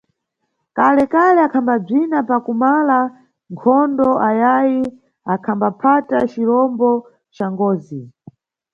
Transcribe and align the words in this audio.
Kalekale 0.75 1.39
akhambabzina 1.47 2.17
pakumala 2.29 2.99
nkhondo 3.51 4.09
ayayi 4.27 4.83
angaphata 5.31 6.17
cirombo 6.31 6.89
ca 7.35 7.45
ngozi. 7.53 8.01